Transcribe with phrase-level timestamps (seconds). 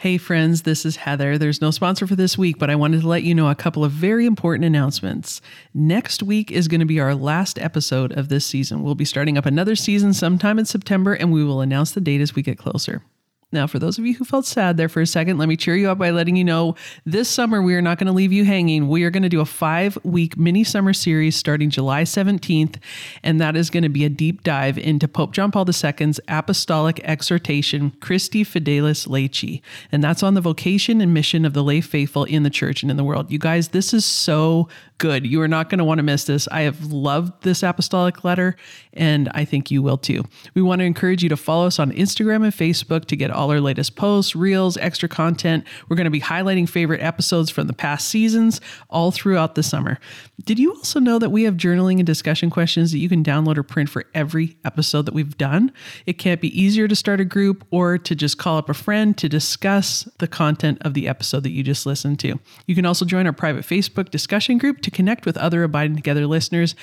[0.00, 1.38] Hey, friends, this is Heather.
[1.38, 3.84] There's no sponsor for this week, but I wanted to let you know a couple
[3.84, 5.40] of very important announcements.
[5.74, 8.84] Next week is going to be our last episode of this season.
[8.84, 12.20] We'll be starting up another season sometime in September, and we will announce the date
[12.20, 13.02] as we get closer.
[13.50, 15.74] Now, for those of you who felt sad there for a second, let me cheer
[15.74, 16.74] you up by letting you know
[17.06, 18.88] this summer we are not going to leave you hanging.
[18.88, 22.76] We are going to do a five week mini summer series starting July 17th,
[23.22, 27.00] and that is going to be a deep dive into Pope John Paul II's apostolic
[27.04, 29.62] exhortation, Christifideles Laici.
[29.90, 32.90] And that's on the vocation and mission of the lay faithful in the church and
[32.90, 33.30] in the world.
[33.32, 35.26] You guys, this is so good.
[35.26, 36.48] You are not going to want to miss this.
[36.48, 38.56] I have loved this apostolic letter,
[38.92, 40.24] and I think you will too.
[40.54, 43.50] We want to encourage you to follow us on Instagram and Facebook to get all
[43.50, 45.64] our latest posts, reels, extra content.
[45.88, 49.98] We're going to be highlighting favorite episodes from the past seasons all throughout the summer.
[50.44, 53.56] Did you also know that we have journaling and discussion questions that you can download
[53.56, 55.72] or print for every episode that we've done?
[56.04, 59.16] It can't be easier to start a group or to just call up a friend
[59.18, 62.38] to discuss the content of the episode that you just listened to.
[62.66, 66.26] You can also join our private Facebook discussion group to connect with other Abiding Together
[66.26, 66.74] listeners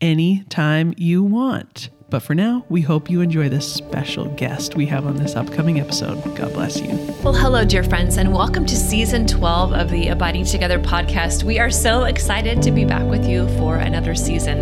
[0.00, 1.90] anytime you want.
[2.10, 5.78] But for now, we hope you enjoy this special guest we have on this upcoming
[5.78, 6.20] episode.
[6.34, 6.88] God bless you.
[7.22, 11.44] Well, hello, dear friends, and welcome to season 12 of the Abiding Together podcast.
[11.44, 14.58] We are so excited to be back with you for another season.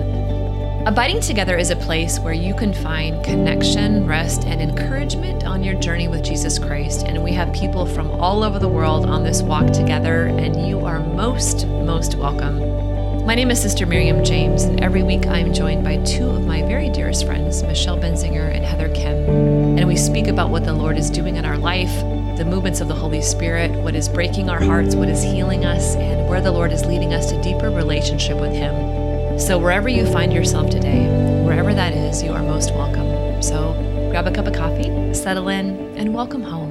[0.87, 5.81] Abiding Together is a place where you can find connection, rest, and encouragement on your
[5.81, 7.07] journey with Jesus Christ.
[7.07, 10.81] And we have people from all over the world on this walk together, and you
[10.81, 12.88] are most, most welcome.
[13.29, 16.47] My name is Sister Miriam James, and every week I am joined by two of
[16.47, 19.79] my very dearest friends, Michelle Benzinger and Heather Khym.
[19.79, 21.95] And we speak about what the Lord is doing in our life,
[22.39, 25.95] the movements of the Holy Spirit, what is breaking our hearts, what is healing us,
[25.97, 29.39] and where the Lord is leading us to deeper relationship with Him.
[29.39, 31.05] So, wherever you find yourself today,
[31.45, 33.43] wherever that is, you are most welcome.
[33.43, 33.75] So,
[34.09, 36.68] grab a cup of coffee, settle in, and welcome home.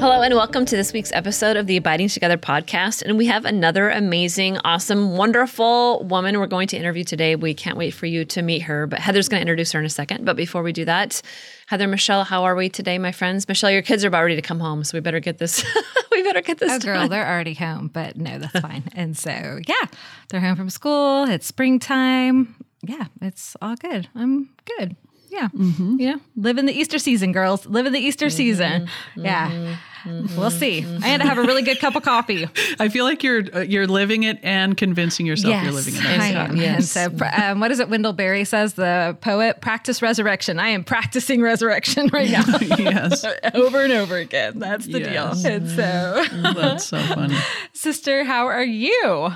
[0.00, 3.02] Hello, and welcome to this week's episode of the Abiding Together podcast.
[3.02, 7.36] And we have another amazing, awesome, wonderful woman we're going to interview today.
[7.36, 9.84] We can't wait for you to meet her, but Heather's going to introduce her in
[9.84, 10.24] a second.
[10.24, 11.20] But before we do that,
[11.66, 13.46] Heather, Michelle, how are we today, my friends?
[13.46, 15.62] Michelle, your kids are about ready to come home, so we better get this.
[16.10, 16.72] we better get this.
[16.72, 18.84] Oh, girl, they're already home, but no, that's fine.
[18.94, 19.86] and so, yeah,
[20.30, 21.24] they're home from school.
[21.24, 22.54] It's springtime.
[22.80, 24.08] Yeah, it's all good.
[24.14, 24.48] I'm
[24.78, 24.96] good.
[25.28, 25.48] Yeah.
[25.48, 25.96] Mm-hmm.
[25.98, 26.16] Yeah.
[26.36, 27.66] Living the Easter season, girls.
[27.66, 28.36] Live in the Easter mm-hmm.
[28.36, 28.88] season.
[29.14, 29.76] Yeah.
[30.04, 30.30] Mm-hmm.
[30.30, 30.40] Mm-hmm.
[30.40, 30.84] We'll see.
[31.02, 32.48] I had to have a really good cup of coffee.
[32.78, 36.04] I feel like you're uh, you're living it and convincing yourself yes, you're living it.
[36.04, 36.56] I am.
[36.56, 36.96] Yes.
[36.96, 37.88] And so, um, what is it?
[37.88, 40.58] Wendell Berry says, the poet, practice resurrection.
[40.58, 42.44] I am practicing resurrection right now.
[42.60, 43.24] yes.
[43.54, 44.58] over and over again.
[44.58, 45.42] That's the yes.
[45.42, 45.52] deal.
[45.52, 46.24] And so,
[46.54, 47.36] that's so funny.
[47.72, 49.32] Sister, how are you?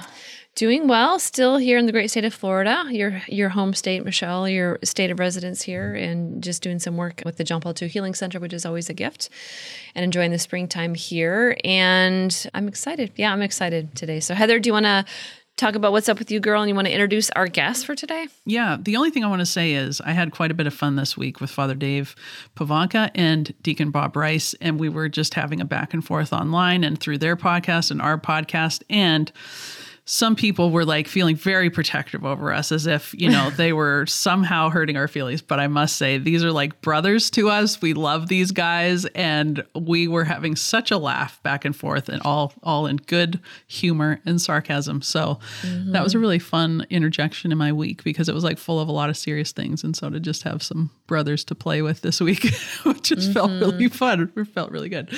[0.55, 4.49] Doing well, still here in the great state of Florida, your your home state, Michelle,
[4.49, 7.89] your state of residence here, and just doing some work with the John Paul II
[7.89, 9.31] Healing Center, which is always a gift,
[9.97, 11.57] and enjoying the springtime here.
[11.65, 13.11] And I'm excited.
[13.17, 14.21] Yeah, I'm excited today.
[14.21, 15.05] So, Heather, do you want to
[15.57, 17.97] talk about what's up with you, girl, and you want to introduce our guest for
[17.97, 18.29] today?
[18.45, 18.77] Yeah.
[18.81, 20.95] The only thing I want to say is I had quite a bit of fun
[20.95, 22.15] this week with Father Dave
[22.55, 26.85] Pivonka and Deacon Bob Rice, and we were just having a back and forth online
[26.85, 28.85] and through their podcast and our podcast.
[28.89, 29.33] And
[30.07, 34.05] some people were like feeling very protective over us as if, you know, they were
[34.07, 35.41] somehow hurting our feelings.
[35.41, 37.81] But I must say, these are like brothers to us.
[37.81, 39.07] We love these guys.
[39.15, 43.41] And we were having such a laugh back and forth and all all in good
[43.67, 45.01] humor and sarcasm.
[45.01, 45.93] So mm-hmm.
[45.93, 48.89] that was a really fun interjection in my week because it was like full of
[48.89, 49.83] a lot of serious things.
[49.83, 52.43] And so to just have some brothers to play with this week,
[52.85, 53.33] which just mm-hmm.
[53.33, 54.33] felt really fun.
[54.37, 55.11] It felt really good.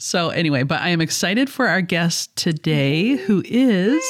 [0.00, 4.00] So anyway, but I am excited for our guest today, who is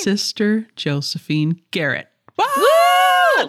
[0.00, 2.08] Sister Josephine Garrett.
[2.36, 2.44] Woo!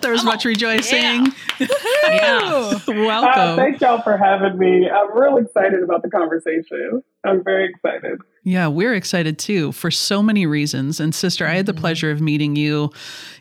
[0.01, 1.33] There was much rejoicing.
[1.59, 1.67] Yeah.
[2.03, 2.77] yeah.
[2.87, 3.41] Welcome.
[3.41, 4.87] Uh, thank y'all for having me.
[4.87, 7.01] I'm real excited about the conversation.
[7.25, 8.19] I'm very excited.
[8.47, 11.01] Yeah, we're excited too for so many reasons.
[11.01, 11.81] And sister, I had the mm-hmm.
[11.81, 12.85] pleasure of meeting you.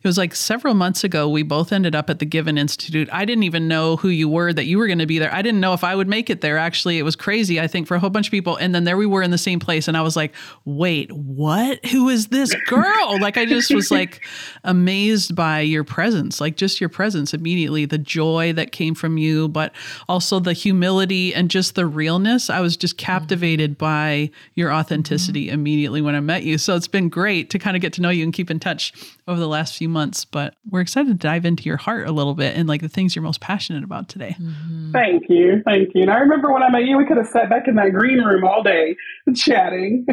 [0.02, 1.28] It was like several months ago.
[1.28, 3.08] We both ended up at the Given Institute.
[3.12, 5.32] I didn't even know who you were, that you were going to be there.
[5.32, 6.58] I didn't know if I would make it there.
[6.58, 8.56] Actually, it was crazy, I think, for a whole bunch of people.
[8.56, 9.86] And then there we were in the same place.
[9.86, 11.86] And I was like, wait, what?
[11.86, 13.16] Who is this girl?
[13.20, 14.26] like, I just was like
[14.64, 19.47] amazed by your presence, like just your presence immediately, the joy that came from you,
[19.47, 19.72] but
[20.09, 22.50] also the humility and just the realness.
[22.50, 23.84] I was just captivated mm-hmm.
[23.84, 25.54] by your authenticity authenticity mm-hmm.
[25.54, 26.59] immediately when I met you.
[26.59, 28.93] So it's been great to kind of get to know you and keep in touch
[29.28, 30.25] over the last few months.
[30.25, 33.15] But we're excited to dive into your heart a little bit and like the things
[33.15, 34.37] you're most passionate about today.
[34.41, 34.93] Mm-hmm.
[34.93, 35.63] Thank you.
[35.65, 36.03] Thank you.
[36.03, 38.19] And I remember when I met you, we could have sat back in that green
[38.19, 38.97] room all day
[39.34, 40.07] chatting.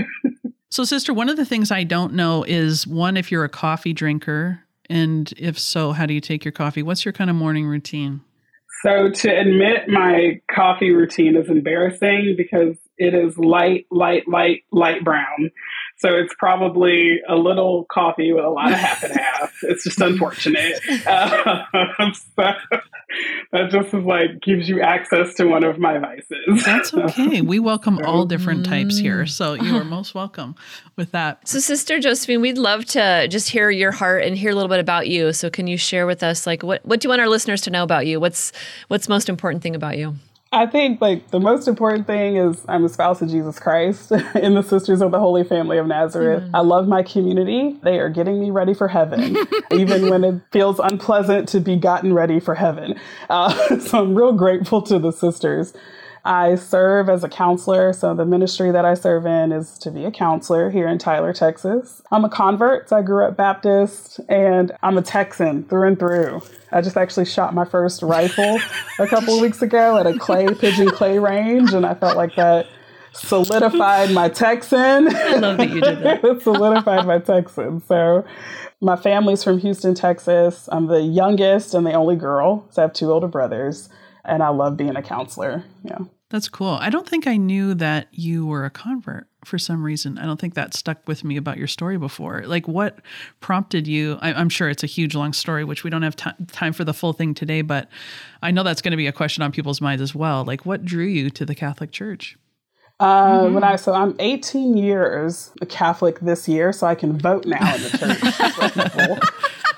[0.69, 3.93] so, sister, one of the things I don't know is one, if you're a coffee
[3.93, 4.59] drinker,
[4.89, 6.83] and if so, how do you take your coffee?
[6.83, 8.21] What's your kind of morning routine?
[8.83, 15.03] So, to admit my coffee routine is embarrassing because it is light, light, light, light
[15.03, 15.51] brown.
[15.97, 19.51] So it's probably a little coffee with a lot of half and half.
[19.65, 20.81] It's just unfortunate.
[21.07, 21.63] Uh,
[22.13, 22.53] so
[23.51, 26.65] that just is like gives you access to one of my vices.
[26.65, 27.39] That's okay.
[27.39, 29.25] We welcome all different types here.
[29.25, 30.55] So you are most welcome
[30.97, 31.47] with that.
[31.47, 34.79] So Sister Josephine, we'd love to just hear your heart and hear a little bit
[34.79, 35.31] about you.
[35.31, 37.69] So can you share with us like what what do you want our listeners to
[37.69, 38.19] know about you?
[38.19, 38.51] What's
[38.89, 40.15] what's most important thing about you?
[40.53, 44.53] I think like the most important thing is I'm a spouse of Jesus Christ in
[44.53, 46.43] the Sisters of the Holy Family of Nazareth.
[46.43, 46.55] Mm-hmm.
[46.55, 47.79] I love my community.
[47.81, 49.35] They are getting me ready for heaven,
[49.71, 52.99] even when it feels unpleasant to be gotten ready for heaven.
[53.29, 55.73] Uh, so I'm real grateful to the sisters.
[56.25, 57.91] I serve as a counselor.
[57.91, 61.33] So the ministry that I serve in is to be a counselor here in Tyler,
[61.33, 62.01] Texas.
[62.11, 62.89] I'm a convert.
[62.89, 66.41] So I grew up Baptist and I'm a Texan through and through.
[66.71, 68.59] I just actually shot my first rifle
[68.99, 71.73] a couple of weeks ago at a clay pigeon clay range.
[71.73, 72.67] And I felt like that
[73.11, 75.13] solidified my Texan.
[75.13, 76.23] I love that you did that.
[76.23, 77.81] it solidified my Texan.
[77.81, 78.25] So
[78.79, 80.69] my family's from Houston, Texas.
[80.71, 82.65] I'm the youngest and the only girl.
[82.71, 83.89] So I have two older brothers
[84.25, 85.63] and I love being a counselor.
[85.83, 85.99] Yeah.
[86.33, 86.79] That's cool.
[86.81, 90.17] I don't think I knew that you were a convert for some reason.
[90.17, 92.41] I don't think that stuck with me about your story before.
[92.47, 93.01] Like, what
[93.39, 94.17] prompted you?
[94.19, 96.83] I, am sure it's a huge, long story, which we don't have t- time for
[96.83, 97.87] the full thing today, but
[98.41, 100.43] I know that's going to be a question on people's minds as well.
[100.43, 102.35] Like, what drew you to the Catholic Church?
[102.99, 103.53] Uh, mm-hmm.
[103.53, 107.75] When I so I'm 18 years a Catholic this year, so I can vote now
[107.75, 108.81] in the church.
[108.95, 109.19] People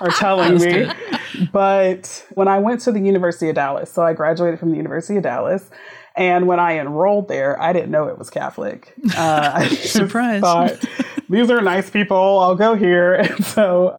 [0.00, 0.86] are telling me.
[0.86, 1.50] Good.
[1.52, 5.18] But when I went to the University of Dallas, so I graduated from the University
[5.18, 5.70] of Dallas,
[6.16, 8.94] and when I enrolled there, I didn't know it was Catholic.
[9.16, 10.40] Uh, I Surprise!
[10.40, 10.84] Thought,
[11.30, 12.38] These are nice people.
[12.40, 13.96] I'll go here, and so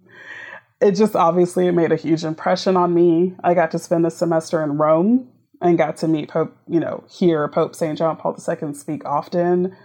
[0.82, 3.36] it just obviously made a huge impression on me.
[3.44, 5.28] I got to spend a semester in Rome
[5.62, 7.98] and got to meet Pope, you know, hear Pope St.
[7.98, 9.76] John Paul II speak often.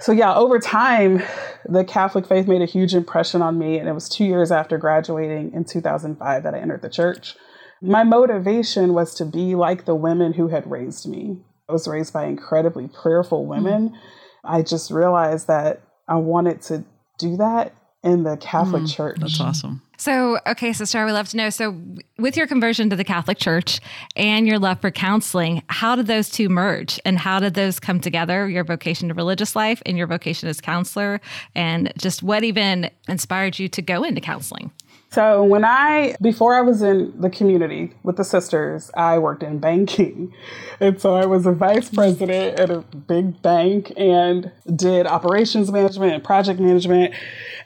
[0.00, 1.22] So, yeah, over time,
[1.68, 3.78] the Catholic faith made a huge impression on me.
[3.78, 7.34] And it was two years after graduating in 2005 that I entered the church.
[7.80, 11.38] My motivation was to be like the women who had raised me.
[11.68, 13.90] I was raised by incredibly prayerful women.
[13.90, 13.96] Mm.
[14.44, 16.84] I just realized that I wanted to
[17.18, 19.18] do that in the Catholic mm, Church.
[19.20, 19.82] That's awesome.
[19.98, 21.50] So, okay, sister, I would love to know.
[21.50, 21.76] So,
[22.18, 23.80] with your conversion to the Catholic Church
[24.14, 28.00] and your love for counseling, how did those two merge and how did those come
[28.00, 28.48] together?
[28.48, 31.20] Your vocation to religious life and your vocation as counselor,
[31.56, 34.70] and just what even inspired you to go into counseling?
[35.10, 39.58] So, when I, before I was in the community with the sisters, I worked in
[39.58, 40.34] banking.
[40.80, 46.12] And so I was a vice president at a big bank and did operations management
[46.12, 47.14] and project management.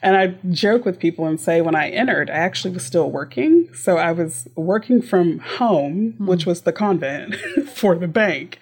[0.01, 3.69] And I joke with people and say when I entered, I actually was still working.
[3.75, 6.25] So I was working from home, mm-hmm.
[6.25, 7.35] which was the convent
[7.69, 8.57] for the bank.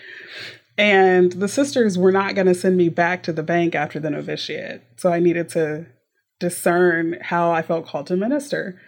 [0.77, 4.09] And the sisters were not going to send me back to the bank after the
[4.09, 4.81] novitiate.
[4.97, 5.85] So I needed to
[6.41, 8.81] discern how I felt called to minister.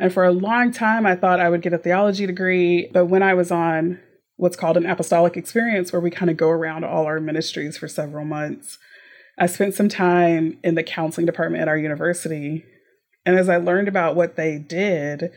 [0.00, 2.88] And for a long time, I thought I would get a theology degree.
[2.92, 4.00] But when I was on
[4.36, 7.88] what's called an apostolic experience, where we kind of go around all our ministries for
[7.88, 8.78] several months,
[9.38, 12.64] I spent some time in the counseling department at our university.
[13.26, 15.30] And as I learned about what they did,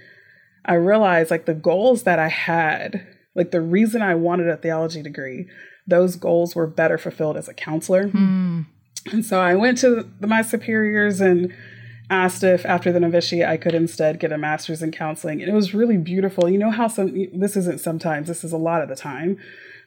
[0.65, 3.05] I realized like the goals that I had,
[3.35, 5.47] like the reason I wanted a theology degree,
[5.87, 8.07] those goals were better fulfilled as a counselor.
[8.07, 8.67] Mm.
[9.11, 11.53] And so I went to my superiors and
[12.09, 15.41] asked if after the novitiate I could instead get a master's in counseling.
[15.41, 16.49] And it was really beautiful.
[16.49, 19.37] You know how some this isn't sometimes, this is a lot of the time.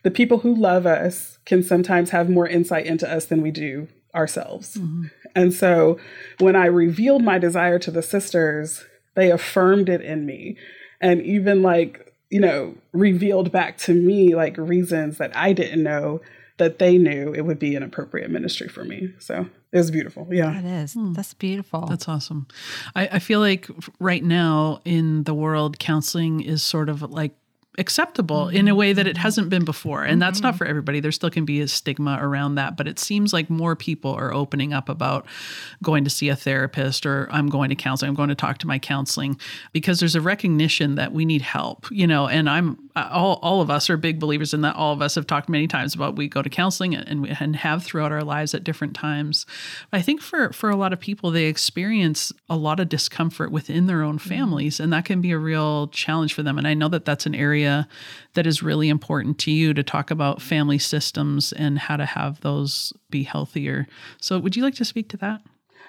[0.02, 3.88] The people who love us can sometimes have more insight into us than we do
[4.14, 4.76] ourselves.
[4.76, 5.04] Mm-hmm.
[5.34, 5.98] And so
[6.38, 10.56] when I revealed my desire to the sisters, they affirmed it in me.
[11.00, 16.20] And even like, you know, revealed back to me like reasons that I didn't know
[16.56, 19.12] that they knew it would be an appropriate ministry for me.
[19.18, 20.28] So it was beautiful.
[20.30, 20.58] Yeah.
[20.58, 20.94] It is.
[20.94, 21.12] Hmm.
[21.12, 21.86] That's beautiful.
[21.86, 22.46] That's awesome.
[22.94, 23.68] I, I feel like
[23.98, 27.34] right now in the world, counseling is sort of like
[27.78, 28.56] acceptable mm-hmm.
[28.56, 30.02] in a way that it hasn't been before.
[30.02, 30.20] And mm-hmm.
[30.20, 30.58] that's not mm-hmm.
[30.58, 31.00] for everybody.
[31.00, 34.32] There still can be a stigma around that, but it seems like more people are
[34.32, 35.26] opening up about
[35.82, 38.68] going to see a therapist or I'm going to counseling, I'm going to talk to
[38.68, 39.38] my counseling
[39.72, 43.70] because there's a recognition that we need help, you know, and I'm all, all of
[43.70, 44.76] us are big believers in that.
[44.76, 47.56] All of us have talked many times about we go to counseling and, we, and
[47.56, 49.46] have throughout our lives at different times.
[49.92, 53.86] I think for, for a lot of people, they experience a lot of discomfort within
[53.86, 54.28] their own mm-hmm.
[54.28, 56.56] families, and that can be a real challenge for them.
[56.56, 57.88] And I know that that's an area
[58.34, 62.40] that is really important to you to talk about family systems and how to have
[62.42, 63.86] those be healthier.
[64.20, 65.40] So, would you like to speak to that?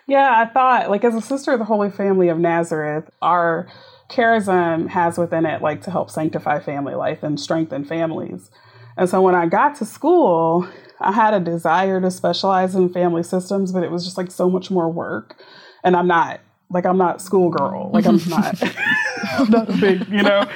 [0.07, 3.67] Yeah, I thought, like, as a sister of the Holy Family of Nazareth, our
[4.09, 8.51] charism has within it, like, to help sanctify family life and strengthen families.
[8.97, 10.67] And so when I got to school,
[10.99, 14.49] I had a desire to specialize in family systems, but it was just like so
[14.49, 15.35] much more work.
[15.83, 17.91] And I'm not like I'm not schoolgirl.
[17.91, 18.61] Like I'm not
[19.33, 20.49] I'm not big, you know.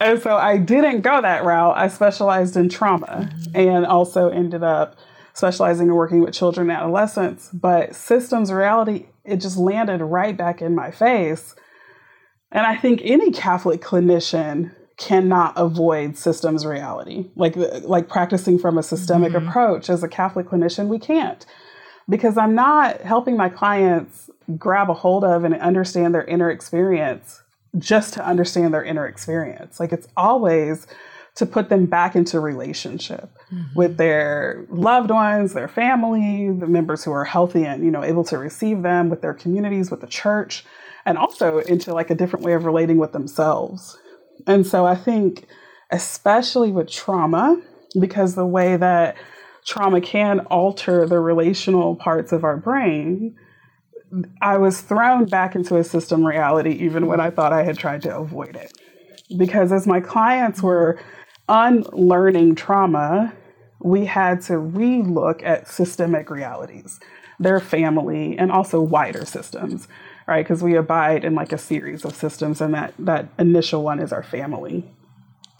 [0.00, 1.76] And so I didn't go that route.
[1.76, 4.96] I specialized in trauma and also ended up
[5.34, 7.50] specializing in working with children and adolescents.
[7.52, 11.54] But systems reality, it just landed right back in my face.
[12.50, 17.28] And I think any Catholic clinician cannot avoid systems reality.
[17.34, 19.48] Like like practicing from a systemic mm-hmm.
[19.48, 21.44] approach as a Catholic clinician, we can't.
[22.08, 27.42] Because I'm not helping my clients grab a hold of and understand their inner experience
[27.78, 29.80] just to understand their inner experience.
[29.80, 30.86] Like it's always
[31.36, 33.74] to put them back into relationship mm-hmm.
[33.74, 38.24] with their loved ones, their family, the members who are healthy and, you know, able
[38.24, 40.64] to receive them with their communities, with the church,
[41.04, 43.98] and also into like a different way of relating with themselves.
[44.46, 45.46] And so I think,
[45.90, 47.60] especially with trauma,
[48.00, 49.16] because the way that
[49.66, 53.36] trauma can alter the relational parts of our brain,
[54.40, 58.02] I was thrown back into a system reality even when I thought I had tried
[58.02, 58.72] to avoid it.
[59.36, 61.00] Because as my clients were
[61.48, 63.32] unlearning trauma,
[63.80, 67.00] we had to relook at systemic realities,
[67.38, 69.88] their family, and also wider systems
[70.26, 70.44] right?
[70.44, 74.12] Because we abide in like a series of systems, and that that initial one is
[74.12, 74.84] our family.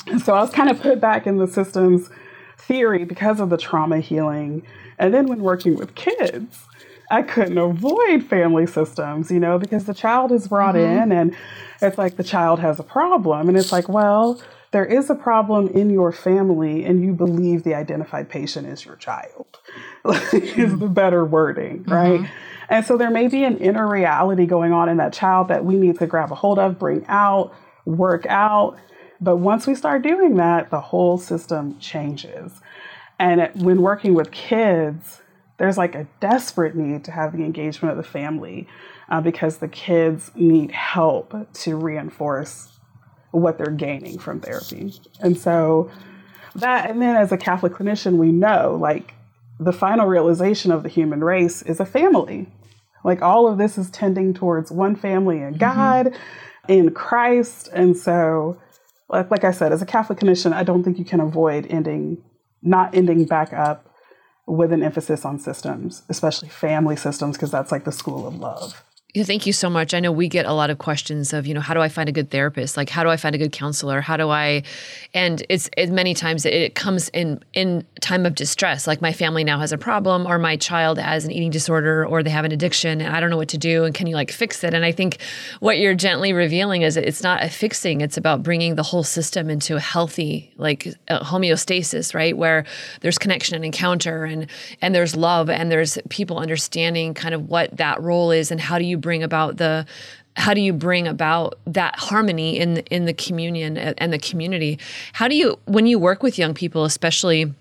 [0.07, 2.11] And so I was kind of put back in the systems
[2.59, 4.63] theory because of the trauma healing,
[4.99, 6.67] and then when working with kids.
[7.11, 11.03] I couldn't avoid family systems, you know, because the child is brought mm-hmm.
[11.03, 11.37] in and
[11.83, 13.47] it's like the child has a problem.
[13.47, 14.41] And it's like, well,
[14.75, 18.97] there is a problem in your family and you believe the identified patient is your
[18.97, 19.61] child,
[20.33, 22.19] is the better wording, right?
[22.23, 22.35] Mm-hmm.
[22.71, 25.77] And so there may be an inner reality going on in that child that we
[25.77, 27.55] need to grab a hold of, bring out,
[27.85, 28.77] work out.
[29.21, 32.61] But once we start doing that, the whole system changes.
[33.21, 35.23] And when working with kids,
[35.57, 38.67] there's like a desperate need to have the engagement of the family
[39.09, 42.74] uh, because the kids need help to reinforce
[43.35, 44.95] what they're gaining from therapy.
[45.21, 45.91] And so
[46.55, 49.15] that, and then as a Catholic clinician, we know like
[49.59, 52.49] the final realization of the human race is a family.
[53.03, 55.59] Like all of this is tending towards one family in mm-hmm.
[55.59, 56.73] God, mm-hmm.
[56.73, 57.69] in Christ.
[57.73, 58.61] And so,
[59.09, 62.23] like, like I said, as a Catholic clinician, I don't think you can avoid ending,
[62.63, 63.91] not ending back up
[64.47, 68.84] with an emphasis on systems, especially family systems, because that's like the school of love.
[69.15, 69.95] Yeah, thank you so much.
[69.95, 72.09] I know we get a lot of questions of, you know, how do I find
[72.09, 72.77] a good therapist?
[72.77, 74.01] Like, how do I find a good counselor?
[74.01, 74.65] How do I?
[75.15, 78.89] And it's it, many times it comes in in time of distress.
[78.89, 82.25] Like my family now has a problem, or my child has an eating disorder, or
[82.25, 83.85] they have an addiction, and I don't know what to do.
[83.85, 84.75] And can you like fix it?
[84.75, 85.19] And I think
[85.61, 88.01] what you're gently revealing is it's not a fixing.
[88.01, 92.37] It's about bringing the whole system into a healthy like homeostasis, right?
[92.37, 92.65] Where
[93.03, 94.49] there's connection and encounter, and
[94.83, 98.77] and there's love, and there's people understanding kind of what that role is, and how
[98.77, 99.87] do you bring about the
[100.37, 104.81] how do you bring about that harmony in in the communion and the community?
[105.13, 107.53] How do you when you work with young people especially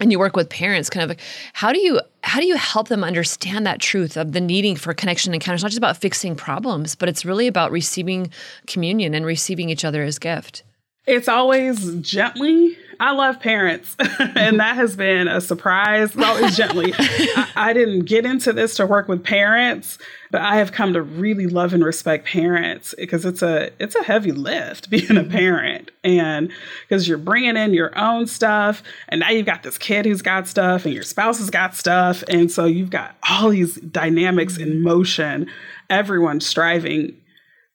[0.00, 1.16] and you work with parents kind of
[1.52, 4.92] how do you how do you help them understand that truth of the needing for
[4.92, 8.30] connection and encounter it's not just about fixing problems but it's really about receiving
[8.66, 10.62] communion and receiving each other as gift.
[11.06, 16.14] It's always gently I love parents, and that has been a surprise.
[16.14, 16.92] Always gently.
[16.98, 19.96] I, I, didn't get into this to work with parents,
[20.30, 24.02] but I have come to really love and respect parents because it's a it's a
[24.02, 26.52] heavy lift being a parent, and
[26.82, 30.46] because you're bringing in your own stuff, and now you've got this kid who's got
[30.46, 34.82] stuff, and your spouse has got stuff, and so you've got all these dynamics in
[34.82, 35.50] motion.
[35.88, 37.16] Everyone striving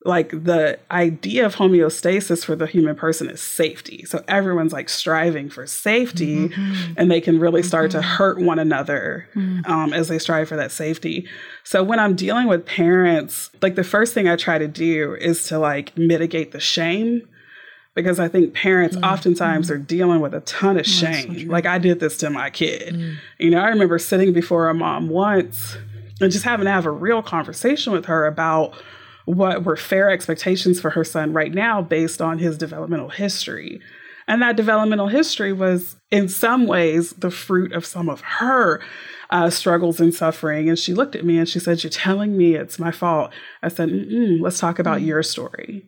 [0.06, 4.06] like the idea of homeostasis for the human person is safety.
[4.06, 6.94] So everyone's like striving for safety mm-hmm.
[6.96, 8.02] and they can really start mm-hmm.
[8.02, 9.70] to hurt one another mm-hmm.
[9.70, 11.28] um, as they strive for that safety.
[11.64, 15.48] So when I'm dealing with parents, like the first thing I try to do is
[15.48, 17.28] to like mitigate the shame
[17.96, 19.06] because I think parents mm-hmm.
[19.06, 21.40] oftentimes are dealing with a ton of shame.
[21.40, 22.94] So like I did this to my kid.
[22.94, 23.16] Mm.
[23.40, 25.78] You know, I remember sitting before a mom once
[26.22, 28.76] and just having to have a real conversation with her about
[29.26, 33.82] what were fair expectations for her son right now based on his developmental history.
[34.28, 38.82] And that developmental history was, in some ways, the fruit of some of her
[39.30, 40.68] uh, struggles and suffering.
[40.70, 43.32] And she looked at me and she said, You're telling me it's my fault.
[43.62, 45.08] I said, Let's talk about mm-hmm.
[45.08, 45.88] your story.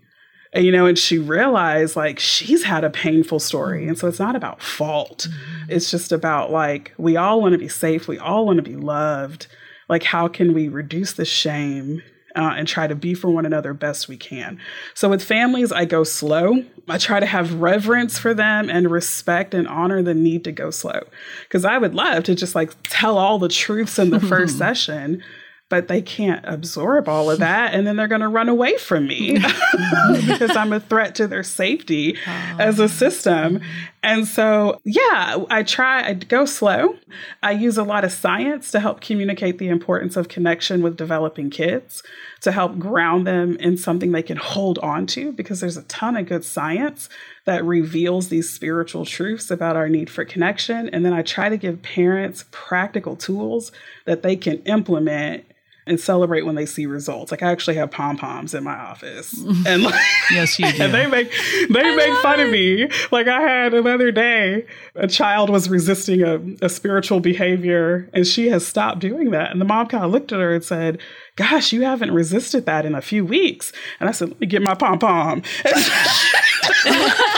[0.54, 3.88] And, you know, and she realized like she's had a painful story.
[3.88, 5.28] And so it's not about fault.
[5.30, 5.72] Mm-hmm.
[5.72, 8.08] It's just about like, we all want to be safe.
[8.08, 9.48] We all want to be loved.
[9.90, 12.02] Like, how can we reduce the shame
[12.38, 14.60] uh, and try to be for one another best we can.
[14.94, 16.64] So with families, I go slow.
[16.88, 20.70] I try to have reverence for them and respect and honor the need to go
[20.70, 21.02] slow.
[21.44, 25.24] Because I would love to just like tell all the truths in the first session
[25.70, 29.08] but they can't absorb all of that and then they're going to run away from
[29.08, 29.34] me
[30.28, 32.56] because I'm a threat to their safety oh.
[32.60, 32.88] as a ah.
[32.88, 33.62] system.
[34.04, 36.96] And so, yeah, I try I go slow.
[37.44, 41.50] I use a lot of science to help communicate the importance of connection with developing
[41.50, 42.04] kids,
[42.42, 46.16] to help ground them in something they can hold on to because there's a ton
[46.16, 47.10] of good science
[47.46, 50.88] that reveals these spiritual truths about our need for connection.
[50.90, 53.74] And then I try to give parents practical tools
[54.06, 55.44] that they can implement
[55.88, 57.32] and celebrate when they see results.
[57.32, 59.34] Like I actually have pom poms in my office,
[59.68, 60.00] and like,
[60.32, 60.78] yes, you do.
[60.84, 61.32] And they make
[61.70, 62.46] they I make fun it.
[62.48, 62.90] of me.
[63.12, 64.66] Like I had another day,
[64.96, 69.52] a child was resisting a, a spiritual behavior, and she has stopped doing that.
[69.52, 71.00] And the mom kind of looked at her and said,
[71.36, 74.62] "Gosh, you haven't resisted that in a few weeks." And I said, "Let me get
[74.62, 75.42] my pom pom."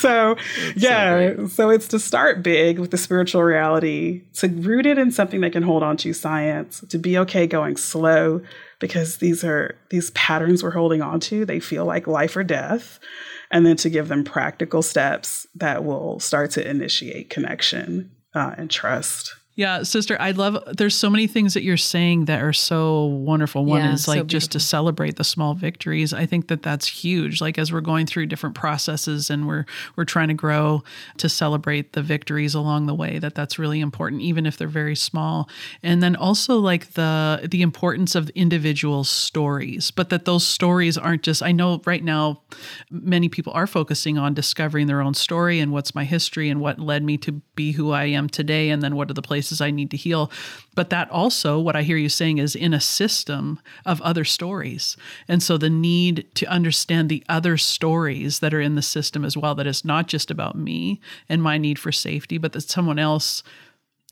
[0.02, 0.36] so
[0.76, 5.10] yeah so, so, it's to start big with the spiritual reality to root it in
[5.10, 8.40] something that can hold on to science to be okay going slow
[8.78, 12.98] because these are these patterns we're holding on to they feel like life or death
[13.50, 18.70] and then to give them practical steps that will start to initiate connection uh, and
[18.70, 23.04] trust yeah, sister, I love there's so many things that you're saying that are so
[23.04, 23.66] wonderful.
[23.66, 26.14] One yeah, is like so just to celebrate the small victories.
[26.14, 27.42] I think that that's huge.
[27.42, 30.82] Like as we're going through different processes and we're we're trying to grow
[31.18, 34.96] to celebrate the victories along the way that that's really important even if they're very
[34.96, 35.46] small.
[35.82, 41.22] And then also like the the importance of individual stories, but that those stories aren't
[41.22, 42.40] just I know right now
[42.90, 46.78] many people are focusing on discovering their own story and what's my history and what
[46.78, 49.60] led me to be who I am today and then what are the places places
[49.60, 50.30] I need to heal.
[50.74, 54.96] But that also, what I hear you saying, is in a system of other stories.
[55.28, 59.36] And so the need to understand the other stories that are in the system as
[59.36, 62.98] well, that it's not just about me and my need for safety, but that someone
[62.98, 63.42] else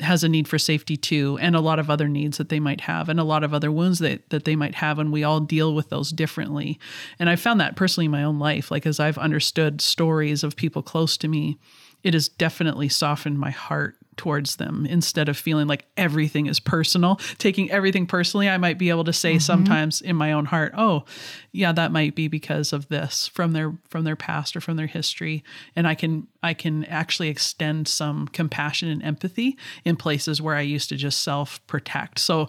[0.00, 2.82] has a need for safety too and a lot of other needs that they might
[2.82, 5.40] have and a lot of other wounds that, that they might have and we all
[5.40, 6.78] deal with those differently
[7.18, 10.54] and i found that personally in my own life like as i've understood stories of
[10.54, 11.58] people close to me
[12.04, 17.16] it has definitely softened my heart towards them instead of feeling like everything is personal
[17.38, 19.40] taking everything personally i might be able to say mm-hmm.
[19.40, 21.04] sometimes in my own heart oh
[21.52, 24.86] yeah that might be because of this from their from their past or from their
[24.86, 25.42] history
[25.74, 30.60] and i can i can actually extend some compassion and empathy in places where i
[30.60, 32.48] used to just self protect so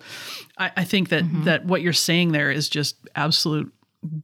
[0.57, 1.43] I, I, think that mm-hmm.
[1.45, 3.71] that what you're saying there is just absolute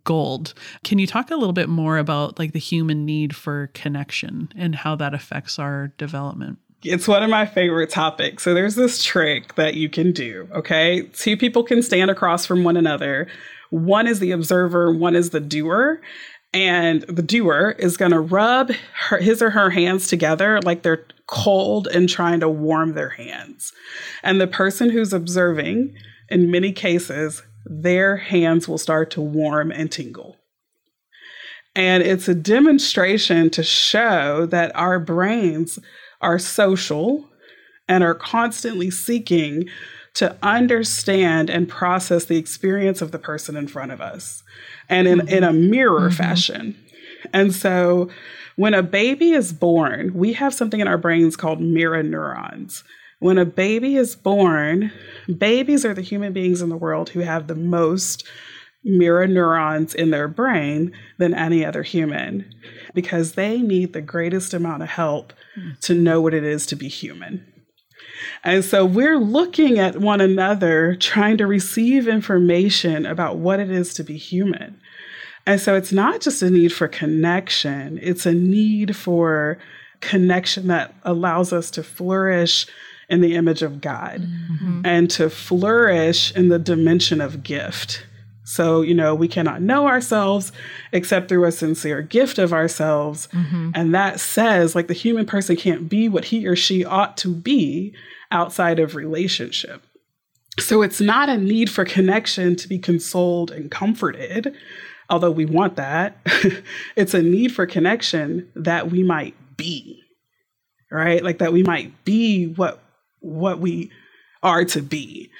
[0.03, 0.53] gold.
[0.83, 4.75] Can you talk a little bit more about like the human need for connection and
[4.75, 6.59] how that affects our development?
[6.85, 8.43] It's one of my favorite topics.
[8.43, 11.01] So there's this trick that you can do, okay?
[11.13, 13.27] Two people can stand across from one another.
[13.71, 16.01] One is the observer, one is the doer.
[16.53, 21.05] And the doer is going to rub her, his or her hands together like they're
[21.27, 23.73] cold and trying to warm their hands.
[24.23, 25.95] And the person who's observing,
[26.29, 30.37] in many cases, their hands will start to warm and tingle.
[31.75, 35.77] And it's a demonstration to show that our brains
[36.25, 37.29] are social
[37.87, 39.69] and are constantly seeking
[40.15, 44.43] to understand and process the experience of the person in front of us
[44.89, 45.29] and in, mm-hmm.
[45.29, 46.15] in a mirror mm-hmm.
[46.15, 46.75] fashion.
[47.31, 48.09] And so
[48.55, 52.83] when a baby is born, we have something in our brains called mirror neurons.
[53.19, 54.91] When a baby is born,
[55.37, 58.25] babies are the human beings in the world who have the most
[58.85, 62.45] mirror neurons in their brain than any other human
[62.93, 65.33] because they need the greatest amount of help
[65.81, 67.45] to know what it is to be human.
[68.43, 73.93] And so we're looking at one another, trying to receive information about what it is
[73.95, 74.79] to be human.
[75.47, 79.57] And so it's not just a need for connection, it's a need for
[80.01, 82.67] connection that allows us to flourish
[83.09, 84.81] in the image of God mm-hmm.
[84.83, 88.05] and to flourish in the dimension of gift.
[88.45, 90.51] So, you know, we cannot know ourselves
[90.91, 93.27] except through a sincere gift of ourselves.
[93.33, 93.71] Mm-hmm.
[93.73, 97.29] And that says, like, the human person can't be what he or she ought to
[97.29, 97.93] be
[98.31, 99.81] outside of relationship.
[100.59, 104.55] So, it's not a need for connection to be consoled and comforted,
[105.09, 106.17] although we want that.
[106.95, 110.03] it's a need for connection that we might be,
[110.91, 111.23] right?
[111.23, 112.79] Like, that we might be what
[113.21, 113.89] what we
[114.43, 115.31] are to be.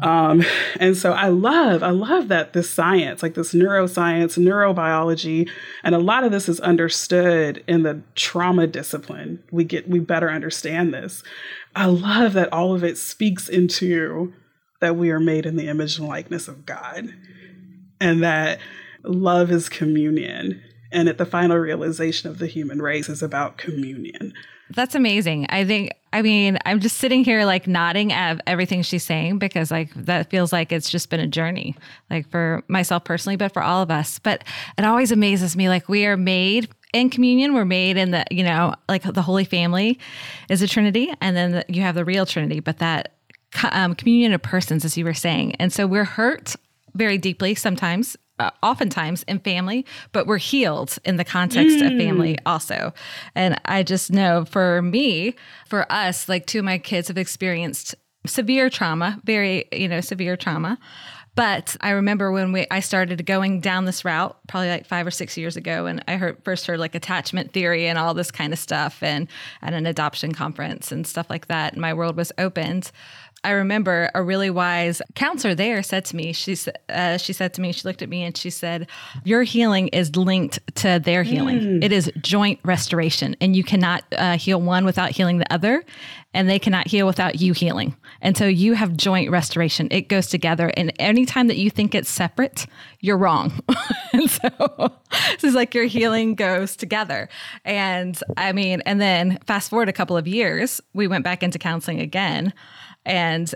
[0.00, 0.44] Um,
[0.78, 5.50] and so I love, I love that this science, like this neuroscience, neurobiology,
[5.82, 9.42] and a lot of this is understood in the trauma discipline.
[9.50, 11.22] We get, we better understand this.
[11.74, 14.32] I love that all of it speaks into
[14.80, 17.12] that we are made in the image and likeness of God
[18.00, 18.58] and that
[19.02, 20.62] love is communion.
[20.92, 24.32] And at the final realization of the human race is about communion.
[24.70, 25.46] That's amazing.
[25.48, 29.70] I think, I mean, I'm just sitting here like nodding at everything she's saying because,
[29.70, 31.76] like, that feels like it's just been a journey,
[32.08, 34.18] like for myself personally, but for all of us.
[34.18, 34.42] But
[34.78, 38.44] it always amazes me, like, we are made in communion, we're made in the, you
[38.44, 39.98] know, like the Holy Family
[40.48, 43.12] is a Trinity, and then the, you have the real Trinity, but that
[43.72, 45.54] um, communion of persons, as you were saying.
[45.56, 46.56] And so we're hurt
[46.94, 51.86] very deeply sometimes uh, oftentimes in family, but we're healed in the context mm.
[51.86, 52.92] of family also.
[53.34, 55.34] And I just know for me,
[55.66, 57.94] for us, like two of my kids have experienced
[58.26, 60.78] severe trauma, very, you know, severe trauma.
[61.36, 65.10] But I remember when we I started going down this route, probably like five or
[65.10, 68.54] six years ago, and I heard first heard like attachment theory and all this kind
[68.54, 69.28] of stuff, and
[69.60, 71.74] at an adoption conference and stuff like that.
[71.74, 72.90] And my world was opened.
[73.46, 76.56] I remember a really wise counselor there said to me, she,
[76.88, 78.88] uh, she said to me, she looked at me and she said,
[79.22, 81.60] Your healing is linked to their healing.
[81.60, 81.84] Mm.
[81.84, 85.84] It is joint restoration, and you cannot uh, heal one without healing the other,
[86.34, 87.94] and they cannot heal without you healing.
[88.20, 90.72] And so you have joint restoration, it goes together.
[90.76, 92.66] And anytime that you think it's separate,
[93.00, 93.52] you're wrong.
[94.12, 94.48] and so
[95.30, 97.28] this is like your healing goes together.
[97.64, 101.60] And I mean, and then fast forward a couple of years, we went back into
[101.60, 102.52] counseling again.
[103.06, 103.54] And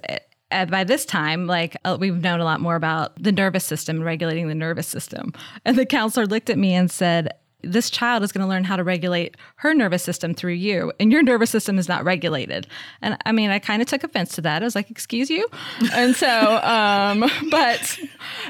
[0.51, 4.03] uh, by this time, like uh, we've known a lot more about the nervous system,
[4.03, 5.35] regulating the nervous system.
[5.65, 8.77] And the counselor looked at me and said, this child is going to learn how
[8.77, 12.67] to regulate her nervous system through you, and your nervous system is not regulated.
[13.03, 14.63] And I mean, I kind of took offense to that.
[14.63, 15.47] I was like, "Excuse you,"
[15.93, 17.99] and so, um, but,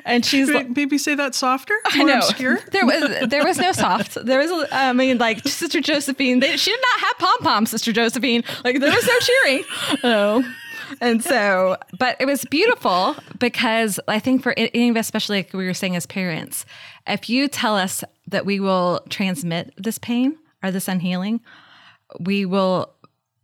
[0.04, 1.74] and she's like, maybe say that softer.
[1.86, 2.60] I know obscure.
[2.72, 4.14] there was there was no soft.
[4.24, 6.40] There was, I mean, like Sister Josephine.
[6.40, 8.44] They, she did not have pom poms, Sister Josephine.
[8.64, 9.64] Like there was no cheering.
[10.04, 10.44] Oh
[11.00, 15.52] and so, but it was beautiful because I think for any of us, especially like
[15.52, 16.64] we were saying as parents,
[17.06, 21.40] if you tell us that we will transmit this pain or this unhealing,
[22.18, 22.92] we will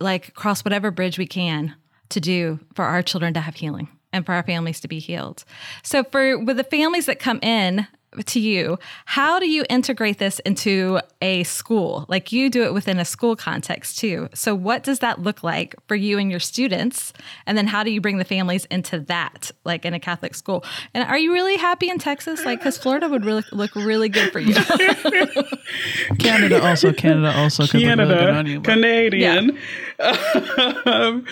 [0.00, 1.74] like cross whatever bridge we can
[2.10, 5.44] to do for our children to have healing and for our families to be healed.
[5.82, 7.86] So for with the families that come in
[8.24, 12.06] to you, how do you integrate this into a school?
[12.08, 14.28] Like you do it within a school context too.
[14.34, 17.12] So, what does that look like for you and your students?
[17.46, 20.64] And then, how do you bring the families into that, like in a Catholic school?
[20.94, 22.44] And are you really happy in Texas?
[22.44, 24.54] Like, because Florida would really look really good for you.
[26.18, 29.58] Canada also, Canada also, Canada, really you, Canadian.
[29.98, 30.76] Yeah.
[30.86, 31.26] um,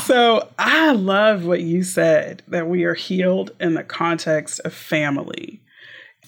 [0.00, 5.60] so, I love what you said that we are healed in the context of family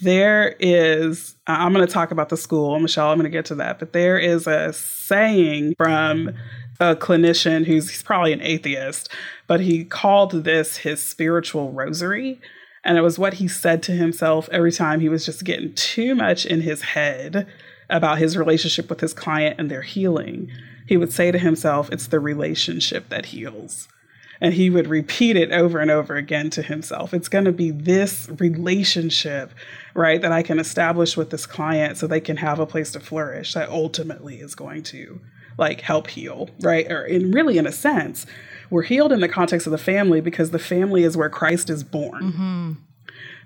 [0.01, 3.55] there is, I'm going to talk about the school, Michelle, I'm going to get to
[3.57, 6.35] that, but there is a saying from
[6.81, 9.09] a clinician who's he's probably an atheist,
[9.47, 12.41] but he called this his spiritual rosary.
[12.85, 16.15] And it was what he said to himself every time he was just getting too
[16.15, 17.49] much in his head
[17.91, 20.51] about his relationship with his client and their healing.
[20.87, 23.89] He would say to himself, It's the relationship that heals.
[24.41, 27.15] And he would repeat it over and over again to himself.
[27.15, 29.53] It's going to be this relationship,
[29.97, 33.01] right, that I can establish with this client so they can have a place to
[33.01, 35.21] flourish that ultimately is going to
[35.59, 36.91] like help heal, right?
[36.91, 38.27] Or in really, in a sense,
[38.71, 41.83] we're healed in the context of the family because the family is where Christ is
[41.83, 42.33] born.
[42.33, 42.73] Mm-hmm.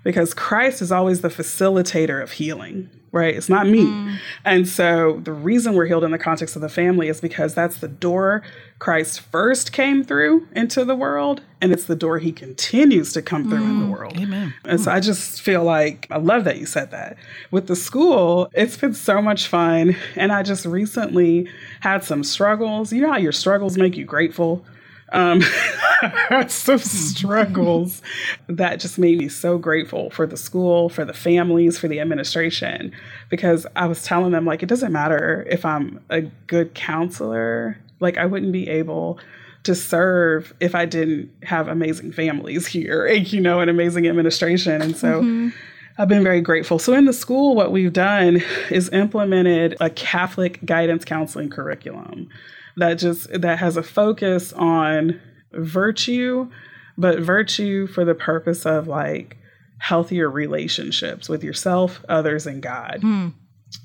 [0.03, 3.35] Because Christ is always the facilitator of healing, right?
[3.35, 3.85] It's not me.
[3.85, 4.17] Mm.
[4.45, 7.77] And so the reason we're healed in the context of the family is because that's
[7.77, 8.41] the door
[8.81, 13.47] Christ first came through into the world, and it's the door he continues to come
[13.47, 13.69] through mm.
[13.69, 13.91] in the mm.
[13.91, 14.17] world.
[14.17, 14.55] Amen.
[14.65, 17.15] And so I just feel like I love that you said that.
[17.51, 19.95] With the school, it's been so much fun.
[20.15, 21.47] And I just recently
[21.81, 22.91] had some struggles.
[22.91, 24.65] You know how your struggles make you grateful?
[25.11, 25.41] Um,
[26.47, 28.01] some struggles
[28.47, 32.91] that just made me so grateful for the school, for the families, for the administration,
[33.29, 38.17] because I was telling them, like, it doesn't matter if I'm a good counselor, like,
[38.17, 39.19] I wouldn't be able
[39.63, 44.81] to serve if I didn't have amazing families here, you know, an amazing administration.
[44.81, 45.49] And so, mm-hmm.
[45.97, 46.79] I've been very grateful.
[46.79, 52.29] So in the school, what we've done is implemented a Catholic guidance counseling curriculum
[52.77, 55.19] that just that has a focus on
[55.53, 56.49] virtue,
[56.97, 59.37] but virtue for the purpose of like
[59.79, 62.99] healthier relationships with yourself, others, and God.
[63.01, 63.33] Mm.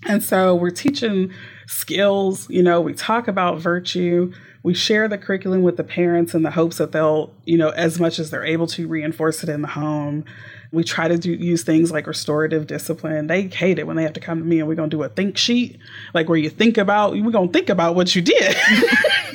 [0.07, 1.33] And so we're teaching
[1.67, 2.49] skills.
[2.51, 4.33] You know, we talk about virtue.
[4.63, 8.01] We share the curriculum with the parents in the hopes that they'll, you know, as
[8.01, 10.25] much as they're able to reinforce it in the home.
[10.73, 13.27] We try to do, use things like restorative discipline.
[13.27, 15.03] They hate it when they have to come to me and we're going to do
[15.03, 15.79] a think sheet,
[16.15, 18.57] like where you think about, we're going to think about what you did.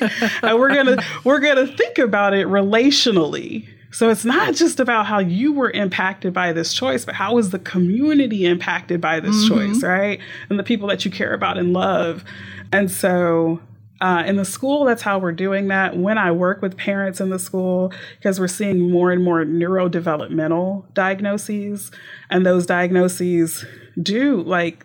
[0.42, 3.66] and we're going to, we're going to think about it relationally.
[3.92, 7.50] So it's not just about how you were impacted by this choice, but how was
[7.50, 9.72] the community impacted by this mm-hmm.
[9.72, 10.18] choice, right?
[10.48, 12.24] And the people that you care about and love.
[12.72, 13.60] And so
[14.02, 15.96] uh, in the school, that's how we're doing that.
[15.96, 20.92] When I work with parents in the school, because we're seeing more and more neurodevelopmental
[20.92, 21.92] diagnoses,
[22.28, 23.64] and those diagnoses
[24.02, 24.84] do like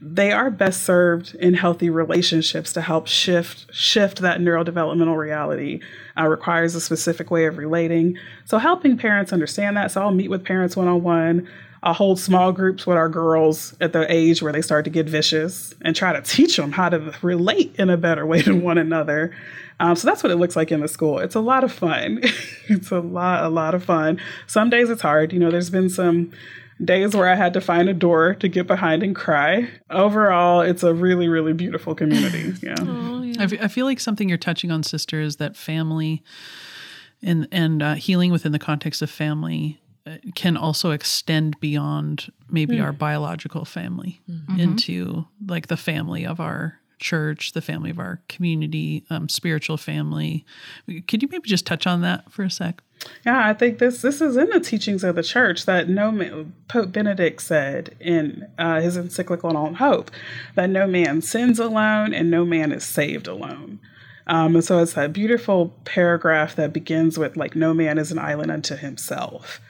[0.00, 5.80] they are best served in healthy relationships to help shift shift that neurodevelopmental reality.
[6.18, 8.18] Uh, requires a specific way of relating.
[8.46, 9.92] So helping parents understand that.
[9.92, 11.48] So i'll meet with parents one-on-one
[11.82, 15.08] I'll hold small groups with our girls at the age where they start to get
[15.08, 18.78] vicious and try to teach them how to relate in a better way to one
[18.78, 19.34] another.
[19.78, 21.18] Um, so that's what it looks like in the school.
[21.20, 22.20] It's a lot of fun.
[22.68, 24.20] it's a lot, a lot of fun.
[24.46, 25.32] Some days it's hard.
[25.32, 26.32] You know, there's been some
[26.84, 29.70] days where I had to find a door to get behind and cry.
[29.88, 32.54] Overall, it's a really, really beautiful community.
[32.62, 32.74] Yeah.
[32.78, 33.34] Oh, yeah.
[33.40, 36.22] I, f- I feel like something you're touching on, sister, is that family
[37.22, 39.80] and and uh, healing within the context of family
[40.34, 42.82] can also extend beyond maybe mm.
[42.82, 44.58] our biological family mm-hmm.
[44.58, 50.44] into like the family of our church, the family of our community, um, spiritual family.
[51.08, 52.82] Could you maybe just touch on that for a sec?
[53.24, 56.52] Yeah, I think this this is in the teachings of the church that no man,
[56.68, 60.10] Pope Benedict said in uh, his encyclical on hope
[60.54, 63.80] that no man sins alone and no man is saved alone.
[64.26, 68.18] Um, and so it's that beautiful paragraph that begins with like no man is an
[68.18, 69.60] island unto himself.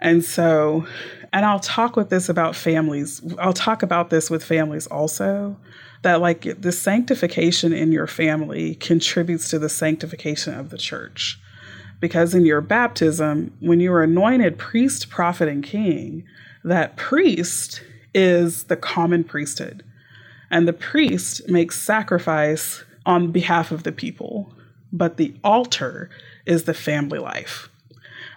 [0.00, 0.86] And so,
[1.32, 3.22] and I'll talk with this about families.
[3.38, 5.56] I'll talk about this with families also
[6.02, 11.40] that like the sanctification in your family contributes to the sanctification of the church.
[11.98, 16.24] Because in your baptism, when you are anointed priest, prophet, and king,
[16.62, 17.82] that priest
[18.14, 19.82] is the common priesthood.
[20.50, 24.54] And the priest makes sacrifice on behalf of the people,
[24.92, 26.10] but the altar
[26.44, 27.68] is the family life.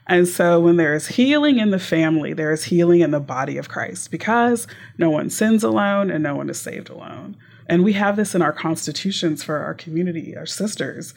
[0.10, 3.58] And so when there is healing in the family, there is healing in the body
[3.58, 4.66] of Christ because
[4.98, 7.38] no one sins alone and no one is saved alone.
[7.68, 11.14] And we have this in our constitutions for our community, our sisters.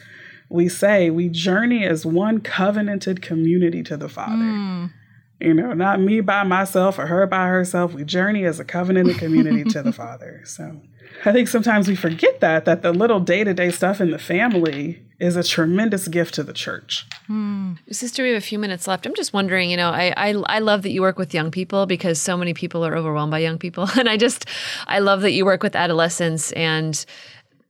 [0.50, 4.44] We say we journey as one covenanted community to the Father.
[4.44, 4.92] Mm.
[5.42, 7.94] You know, not me by myself or her by herself.
[7.94, 10.42] We journey as a covenanted community to the Father.
[10.44, 10.80] So
[11.24, 14.18] I think sometimes we forget that, that the little day to day stuff in the
[14.18, 17.06] family is a tremendous gift to the church.
[17.26, 17.74] Hmm.
[17.90, 19.06] Sister, we have a few minutes left.
[19.06, 21.86] I'm just wondering, you know, I, I I love that you work with young people
[21.86, 24.46] because so many people are overwhelmed by young people, and I just
[24.86, 27.04] I love that you work with adolescents and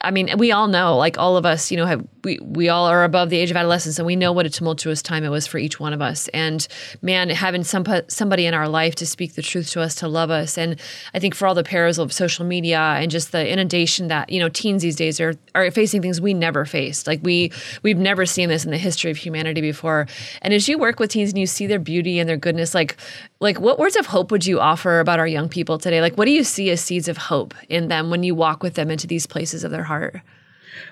[0.03, 2.87] I mean, we all know, like all of us, you know, have we we all
[2.87, 5.47] are above the age of adolescence, and we know what a tumultuous time it was
[5.47, 6.29] for each one of us.
[6.29, 6.67] And
[7.03, 10.31] man, having some somebody in our life to speak the truth to us, to love
[10.31, 10.81] us, and
[11.15, 14.41] I think for all the perils of social media and just the inundation that you
[14.41, 17.07] know teens these days are are facing things we never faced.
[17.07, 20.07] Like we we've never seen this in the history of humanity before.
[20.43, 22.97] And as you work with teens and you see their beauty and their goodness, like
[23.43, 26.01] like what words of hope would you offer about our young people today?
[26.01, 28.75] Like what do you see as seeds of hope in them when you walk with
[28.75, 30.21] them into these places of their heart?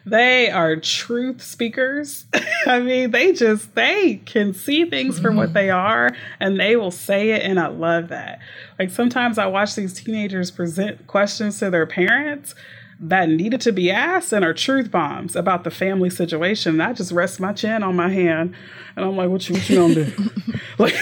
[0.04, 2.24] They are truth speakers.
[2.66, 5.24] I mean, they just they can see things mm-hmm.
[5.24, 6.10] for what they are
[6.40, 8.40] and they will say it and I love that.
[8.78, 12.54] Like sometimes I watch these teenagers present questions to their parents
[13.02, 16.74] that needed to be asked and are truth bombs about the family situation.
[16.74, 18.54] And I just rest my chin on my hand
[18.94, 20.30] and I'm like, what you, what you gonna do?
[20.78, 20.94] like,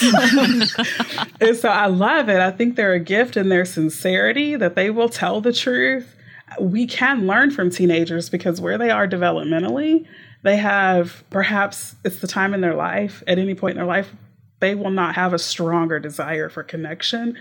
[1.40, 2.40] and so I love it.
[2.40, 6.16] I think they're a gift in their sincerity that they will tell the truth
[6.60, 10.06] we can learn from teenagers because where they are developmentally,
[10.42, 14.14] they have perhaps it's the time in their life, at any point in their life,
[14.60, 17.36] they will not have a stronger desire for connection.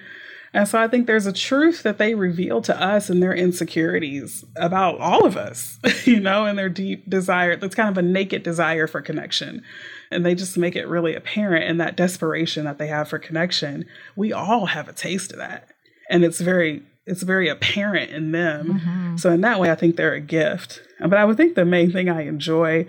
[0.54, 4.46] And so I think there's a truth that they reveal to us in their insecurities
[4.56, 7.56] about all of us, you know, and their deep desire.
[7.56, 9.64] That's kind of a naked desire for connection.
[10.12, 13.86] And they just make it really apparent in that desperation that they have for connection.
[14.16, 15.70] We all have a taste of that.
[16.10, 18.80] And it's very it's very apparent in them.
[18.80, 19.18] Mm-hmm.
[19.18, 20.82] So in that way, I think they're a gift.
[21.00, 22.88] But I would think the main thing I enjoy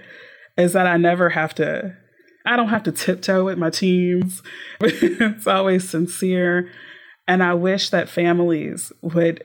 [0.56, 1.96] is that I never have to.
[2.46, 4.42] I don't have to tiptoe with my teams.
[4.80, 6.70] it's always sincere.
[7.26, 9.44] And I wish that families would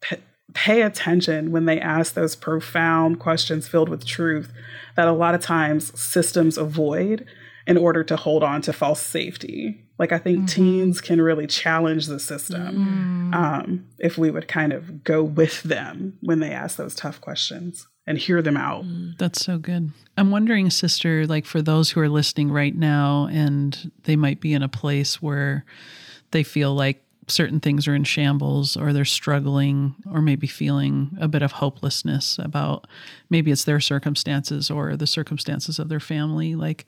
[0.00, 0.16] p-
[0.52, 4.52] pay attention when they ask those profound questions filled with truth
[4.96, 7.26] that a lot of times systems avoid
[7.66, 9.84] in order to hold on to false safety.
[9.98, 10.46] Like I think mm-hmm.
[10.46, 13.34] teens can really challenge the system mm.
[13.34, 17.86] um, if we would kind of go with them when they ask those tough questions
[18.06, 18.84] and hear them out.
[18.84, 19.16] Mm.
[19.18, 19.92] That's so good.
[20.16, 24.52] I'm wondering, sister, like for those who are listening right now and they might be
[24.52, 25.64] in a place where
[26.32, 31.28] they feel like certain things are in shambles or they're struggling or maybe feeling a
[31.28, 32.86] bit of hopelessness about
[33.30, 36.54] maybe it's their circumstances or the circumstances of their family.
[36.54, 36.84] Like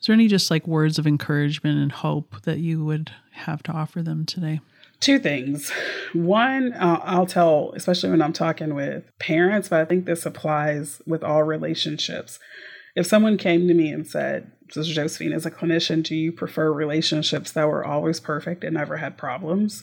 [0.00, 3.72] is there any just like words of encouragement and hope that you would have to
[3.72, 4.60] offer them today?
[5.00, 5.70] Two things.
[6.12, 11.00] One uh, i'll tell especially when i'm talking with parents but i think this applies
[11.06, 12.40] with all relationships
[12.96, 16.72] if someone came to me and said Sister Josephine, as a clinician, do you prefer
[16.72, 19.82] relationships that were always perfect and never had problems?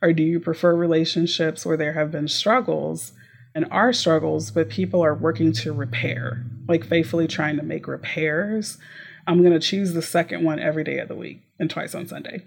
[0.00, 3.12] Or do you prefer relationships where there have been struggles
[3.54, 8.78] and are struggles, but people are working to repair, like faithfully trying to make repairs?
[9.26, 12.08] I'm going to choose the second one every day of the week and twice on
[12.08, 12.42] Sunday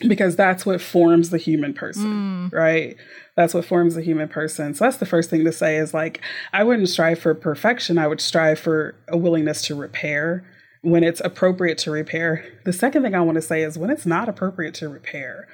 [0.00, 2.52] because that's what forms the human person, mm.
[2.52, 2.96] right?
[3.36, 4.74] That's what forms the human person.
[4.74, 6.20] So that's the first thing to say is like,
[6.52, 7.98] I wouldn't strive for perfection.
[7.98, 10.44] I would strive for a willingness to repair
[10.82, 12.44] when it's appropriate to repair.
[12.64, 15.48] The second thing I want to say is when it's not appropriate to repair,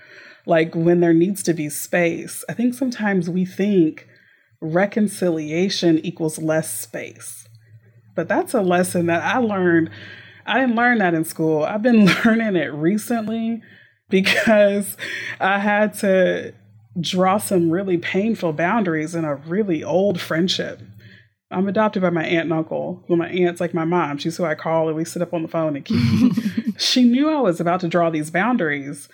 [0.46, 2.44] like when there needs to be space.
[2.48, 4.08] I think sometimes we think
[4.60, 7.48] reconciliation equals less space.
[8.16, 9.90] But that's a lesson that I learned.
[10.44, 11.62] I didn't learn that in school.
[11.62, 13.62] I've been learning it recently
[14.10, 14.96] because
[15.40, 16.52] I had to
[17.00, 20.80] draw some really painful boundaries in a really old friendship.
[21.52, 23.04] I'm adopted by my aunt and uncle.
[23.08, 24.18] Well, my aunt's like my mom.
[24.18, 26.78] She's who I call, and we sit up on the phone and keep.
[26.78, 29.08] she knew I was about to draw these boundaries,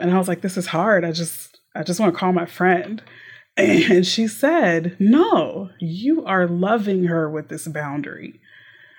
[0.00, 1.04] and I was like, "This is hard.
[1.04, 3.02] I just, I just want to call my friend."
[3.56, 8.40] And she said, "No, you are loving her with this boundary."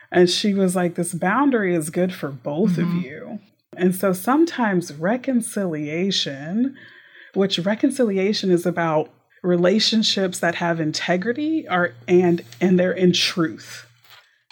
[0.09, 2.97] And she was like, "This boundary is good for both mm-hmm.
[2.97, 3.39] of you."
[3.77, 6.75] And so sometimes reconciliation,
[7.33, 9.09] which reconciliation is about
[9.43, 13.85] relationships that have integrity are and and they're in truth.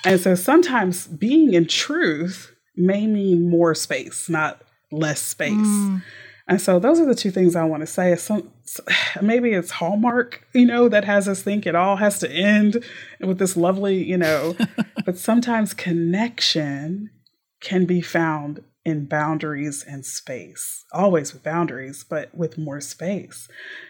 [0.06, 4.62] And so sometimes being in truth may mean more space, not
[4.92, 5.52] less space.
[5.54, 6.04] Mm.
[6.48, 8.16] And so those are the two things I want to say.
[8.16, 8.52] Some
[9.22, 12.84] maybe it's Hallmark, you know, that has us think it all has to end
[13.20, 14.56] with this lovely, you know,
[15.06, 17.10] but sometimes connection
[17.62, 23.48] can be found in boundaries and space, always with boundaries, but with more space.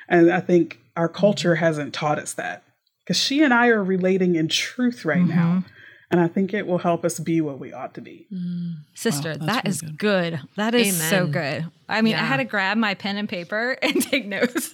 [0.08, 1.64] And I think our culture mm-hmm.
[1.64, 2.64] hasn't taught us that
[3.04, 5.30] because she and I are relating in truth right mm-hmm.
[5.30, 5.66] now.
[6.12, 8.28] And I think it will help us be what we ought to be.
[8.32, 8.76] Mm.
[8.94, 9.98] Sister, wow, that really is good.
[9.98, 10.40] good.
[10.56, 11.10] That is Amen.
[11.10, 11.66] so good.
[11.88, 12.24] I mean, yeah.
[12.24, 14.72] I had to grab my pen and paper and take notes.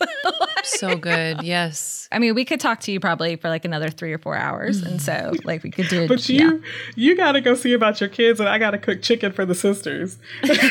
[0.63, 1.43] so good.
[1.43, 2.07] Yes.
[2.11, 4.81] I mean, we could talk to you probably for like another three or four hours.
[4.81, 5.45] And so, mm.
[5.45, 6.09] like, we could do it.
[6.09, 6.57] But you, yeah.
[6.95, 9.45] you got to go see about your kids, and I got to cook chicken for
[9.45, 10.17] the sisters.
[10.43, 10.65] so, real life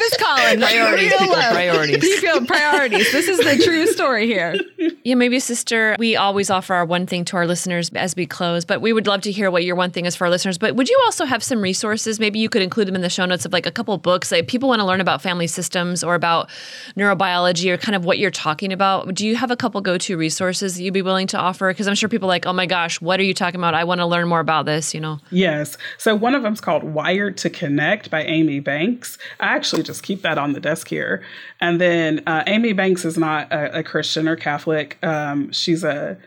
[0.00, 0.60] is calling.
[0.60, 2.20] Priorities, people, priorities.
[2.20, 3.12] People, priorities.
[3.12, 4.56] This is the true story here.
[5.04, 8.64] Yeah, maybe, sister, we always offer our one thing to our listeners as we close,
[8.64, 10.56] but we would love to hear what your one thing is for our listeners.
[10.56, 12.18] But would you also have some resources?
[12.18, 14.09] Maybe you could include them in the show notes of like a couple books.
[14.10, 16.50] Like people want to learn about family systems or about
[16.96, 19.14] neurobiology or kind of what you're talking about.
[19.14, 21.70] Do you have a couple go to resources you'd be willing to offer?
[21.70, 23.74] Because I'm sure people are like, oh my gosh, what are you talking about?
[23.74, 25.18] I want to learn more about this, you know?
[25.30, 25.76] Yes.
[25.98, 29.18] So one of them is called Wired to Connect by Amy Banks.
[29.38, 31.22] I actually just keep that on the desk here.
[31.60, 34.98] And then uh, Amy Banks is not a, a Christian or Catholic.
[35.02, 36.18] Um, she's a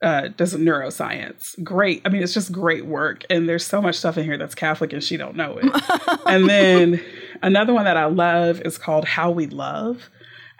[0.00, 1.62] uh, does neuroscience.
[1.64, 2.02] Great.
[2.04, 3.24] I mean, it's just great work.
[3.30, 5.72] And there's so much stuff in here that's Catholic and she don't know it.
[6.26, 7.02] and then
[7.42, 10.10] another one that I love is called How We Love.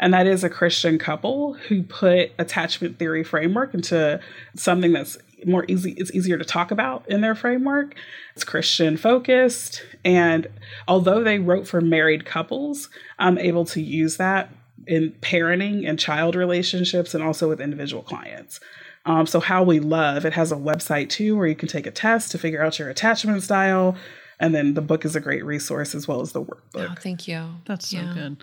[0.00, 4.20] And that is a Christian couple who put attachment theory framework into
[4.54, 7.94] something that's more easy, it's easier to talk about in their framework.
[8.34, 9.82] It's Christian focused.
[10.04, 10.46] And
[10.86, 12.88] although they wrote for married couples,
[13.18, 14.50] I'm able to use that
[14.86, 18.60] in parenting and child relationships and also with individual clients.
[19.04, 21.90] Um, so, How We Love, it has a website too where you can take a
[21.90, 23.96] test to figure out your attachment style.
[24.40, 26.90] And then the book is a great resource as well as the workbook.
[26.90, 27.44] Oh, thank you.
[27.64, 28.12] That's so yeah.
[28.14, 28.36] good.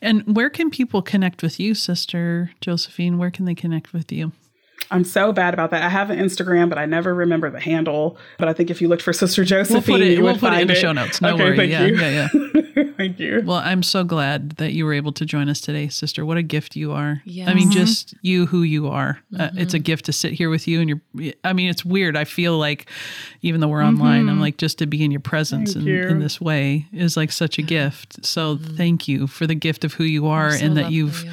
[0.00, 3.18] And where can people connect with you, Sister Josephine?
[3.18, 4.32] Where can they connect with you?
[4.92, 5.82] I'm so bad about that.
[5.82, 8.16] I have an Instagram, but I never remember the handle.
[8.38, 10.40] But I think if you looked for Sister Josephine, we'll put it, you we'll would
[10.40, 10.74] put find it in it.
[10.74, 11.20] the show notes.
[11.20, 11.70] No okay, worry.
[11.70, 11.96] Yeah, you.
[11.96, 12.50] yeah, yeah.
[13.00, 13.42] thank you.
[13.44, 16.24] Well, I'm so glad that you were able to join us today, sister.
[16.24, 17.22] What a gift you are.
[17.24, 17.48] Yes.
[17.48, 19.18] I mean, just you who you are.
[19.32, 19.40] Mm-hmm.
[19.40, 20.80] Uh, it's a gift to sit here with you.
[20.80, 22.16] And you're, I mean, it's weird.
[22.16, 22.88] I feel like
[23.42, 24.30] even though we're online, mm-hmm.
[24.30, 27.58] I'm like, just to be in your presence in, in, this way is like such
[27.58, 28.24] a gift.
[28.24, 28.76] So mm-hmm.
[28.76, 31.24] thank you for the gift of who you are so and that you've.
[31.24, 31.30] You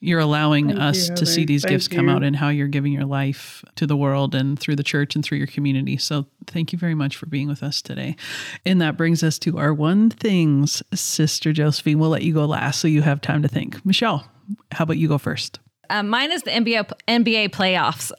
[0.00, 2.68] you're allowing Thank us you, to see these Thank gifts come out and how you're
[2.68, 5.96] giving your life to the world and through the church and through your community.
[5.96, 8.16] So thank you very much for being with us today.
[8.64, 11.98] And that brings us to our one things, Sister Josephine.
[11.98, 13.84] We'll let you go last so you have time to think.
[13.84, 14.26] Michelle,
[14.72, 15.60] how about you go first?
[15.90, 18.12] Um, mine is the NBA NBA playoffs.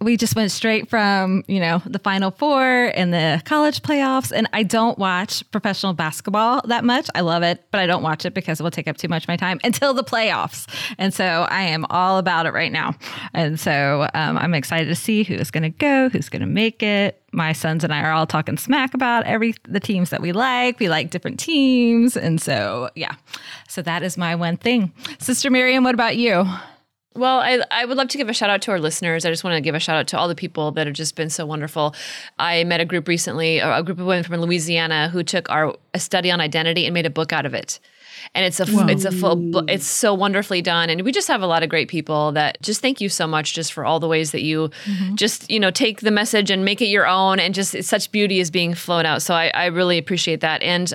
[0.00, 4.48] We just went straight from you know the Final Four and the college playoffs, and
[4.52, 7.08] I don't watch professional basketball that much.
[7.14, 9.24] I love it, but I don't watch it because it will take up too much
[9.24, 10.66] of my time until the playoffs.
[10.98, 12.94] And so I am all about it right now.
[13.34, 16.82] And so um, I'm excited to see who's going to go, who's going to make
[16.82, 17.22] it.
[17.32, 20.80] My sons and I are all talking smack about every the teams that we like.
[20.80, 23.14] We like different teams, and so yeah.
[23.68, 24.92] So that is my one thing.
[25.18, 26.46] Sister Miriam, what about you?
[27.16, 29.24] Well, I, I would love to give a shout out to our listeners.
[29.24, 31.16] I just want to give a shout out to all the people that have just
[31.16, 31.94] been so wonderful.
[32.38, 35.98] I met a group recently, a group of women from Louisiana who took our a
[35.98, 37.80] study on identity and made a book out of it.
[38.34, 40.88] And it's a it's a full it's so wonderfully done.
[40.88, 43.54] And we just have a lot of great people that just thank you so much
[43.54, 45.14] just for all the ways that you mm-hmm.
[45.16, 47.40] just you know take the message and make it your own.
[47.40, 49.22] And just it's such beauty is being flown out.
[49.22, 50.62] So I, I really appreciate that.
[50.62, 50.92] And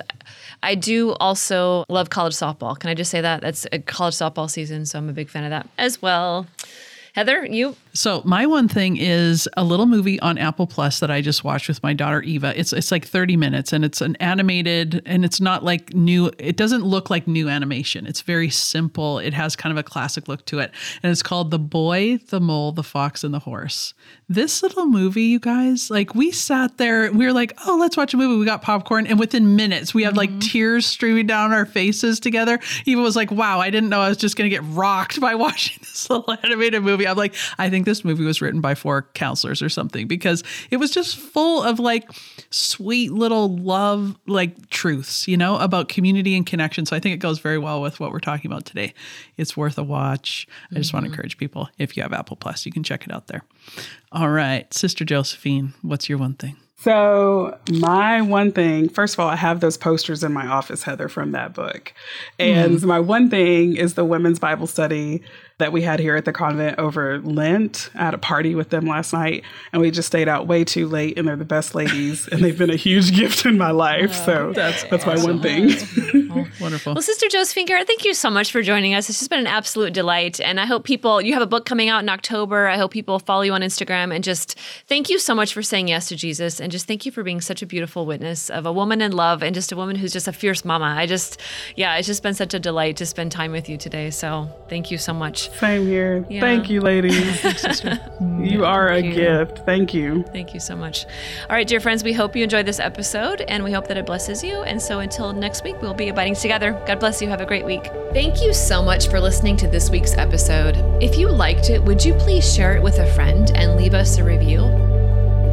[0.62, 2.78] I do also love college softball.
[2.78, 3.40] Can I just say that?
[3.40, 6.46] That's a college softball season, so I'm a big fan of that as well.
[7.14, 11.22] Heather, you So my one thing is a little movie on Apple Plus that I
[11.22, 12.52] just watched with my daughter Eva.
[12.58, 16.58] It's it's like 30 minutes and it's an animated and it's not like new it
[16.58, 18.06] doesn't look like new animation.
[18.06, 19.18] It's very simple.
[19.18, 20.72] It has kind of a classic look to it.
[21.02, 23.94] And it's called The Boy, the Mole, the Fox and the Horse.
[24.28, 28.12] This little movie, you guys, like we sat there, we were like, "Oh, let's watch
[28.12, 30.40] a movie." We got popcorn and within minutes we had like mm-hmm.
[30.40, 32.58] tears streaming down our faces together.
[32.84, 35.34] Eva was like, "Wow, I didn't know I was just going to get rocked by
[35.46, 39.08] watching this little animated movie." I'm like, I think this movie was written by four
[39.14, 42.10] counselors or something because it was just full of like
[42.50, 46.84] sweet little love, like truths, you know, about community and connection.
[46.84, 48.92] So I think it goes very well with what we're talking about today.
[49.38, 50.46] It's worth a watch.
[50.70, 51.14] I just want to mm-hmm.
[51.14, 53.42] encourage people if you have Apple Plus, you can check it out there.
[54.12, 56.56] All right, Sister Josephine, what's your one thing?
[56.78, 61.08] So, my one thing, first of all, I have those posters in my office, Heather,
[61.08, 61.94] from that book.
[62.38, 62.86] And mm-hmm.
[62.86, 65.22] my one thing is the women's Bible study
[65.58, 67.88] that we had here at the convent over Lent.
[67.94, 69.42] I had a party with them last night,
[69.72, 72.58] and we just stayed out way too late, and they're the best ladies, and they've
[72.58, 74.12] been a huge gift in my life.
[74.12, 75.70] so, that's, my one thing.
[76.60, 76.94] Wonderful.
[76.94, 79.08] Well, Sister Josephine Garrett, thank you so much for joining us.
[79.08, 80.40] It's just been an absolute delight.
[80.40, 82.66] And I hope people, you have a book coming out in October.
[82.66, 84.14] I hope people follow you on Instagram.
[84.14, 86.60] And just thank you so much for saying yes to Jesus.
[86.60, 89.42] And just thank you for being such a beautiful witness of a woman in love
[89.42, 90.94] and just a woman who's just a fierce mama.
[90.96, 91.40] I just,
[91.76, 94.10] yeah, it's just been such a delight to spend time with you today.
[94.10, 95.45] So thank you so much.
[95.54, 96.24] Same here.
[96.28, 96.40] Yeah.
[96.40, 97.44] Thank you, ladies.
[98.38, 99.14] you are a you.
[99.14, 99.58] gift.
[99.60, 100.22] Thank you.
[100.32, 101.06] Thank you so much.
[101.48, 104.06] All right, dear friends, we hope you enjoyed this episode and we hope that it
[104.06, 104.62] blesses you.
[104.62, 106.72] And so until next week, we'll be abiding together.
[106.86, 107.28] God bless you.
[107.28, 107.84] Have a great week.
[108.12, 110.76] Thank you so much for listening to this week's episode.
[111.02, 114.18] If you liked it, would you please share it with a friend and leave us
[114.18, 114.64] a review?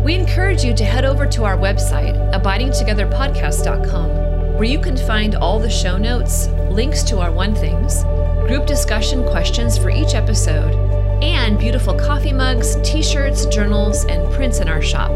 [0.04, 4.10] We encourage you to head over to our website, abidingtogetherpodcast.com,
[4.56, 8.04] where you can find all the show notes, links to our One Things,
[8.48, 10.76] group discussion questions for each episode,
[11.24, 15.14] and beautiful coffee mugs, t shirts, journals, and prints in our shop.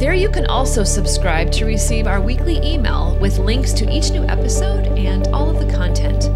[0.00, 4.24] There you can also subscribe to receive our weekly email with links to each new
[4.24, 6.30] episode and all of the content.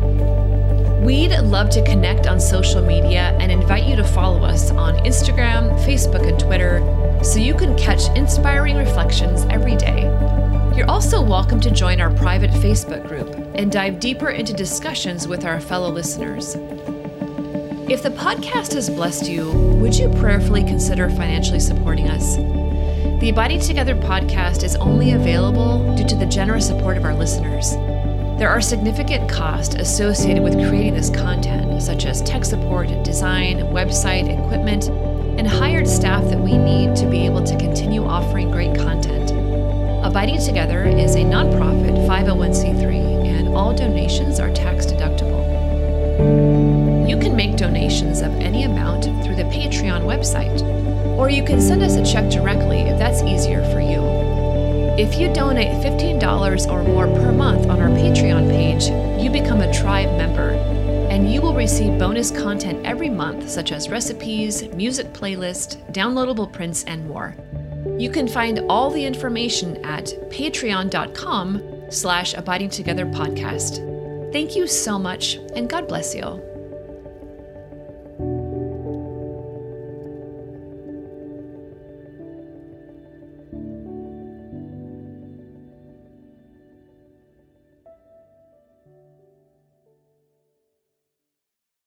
[1.03, 5.75] We'd love to connect on social media and invite you to follow us on Instagram,
[5.87, 6.81] Facebook, and Twitter
[7.25, 10.03] so you can catch inspiring reflections every day.
[10.77, 15.45] You're also welcome to join our private Facebook group and dive deeper into discussions with
[15.45, 16.55] our fellow listeners.
[17.89, 19.51] If the podcast has blessed you,
[19.81, 22.37] would you prayerfully consider financially supporting us?
[23.21, 27.73] The Abiding Together podcast is only available due to the generous support of our listeners.
[28.39, 34.29] There are significant costs associated with creating this content, such as tech support, design, website,
[34.29, 34.89] equipment,
[35.39, 39.31] and hired staff that we need to be able to continue offering great content.
[40.05, 43.14] Abiding Together is a nonprofit 501c3, and
[43.55, 45.43] all donations are tax deductible.
[47.09, 50.63] You can make donations of any amount through the Patreon website,
[51.17, 54.03] or you can send us a check directly if that's easier for you.
[54.97, 58.85] If you donate $15 or more per month on our Patreon page,
[59.23, 60.51] you become a tribe member,
[61.11, 66.85] and you will receive bonus content every month, such as recipes, music playlist, downloadable prints,
[66.85, 67.35] and more.
[67.99, 73.81] You can find all the information at patreon.com slash abiding together podcast.
[74.33, 76.54] Thank you so much, and God bless you.